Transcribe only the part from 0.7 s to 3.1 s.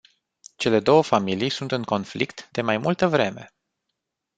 două familii sunt în conflict de mai multă